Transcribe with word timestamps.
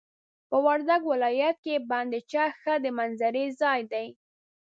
په 0.49 0.57
وردګ 0.65 1.01
ولايت 1.11 1.57
کي 1.65 1.75
بند 1.89 2.11
چک 2.31 2.51
ښه 2.61 2.75
د 2.83 2.85
منظرې 2.97 3.45
ځاي 3.59 3.81
دي. 3.91 4.07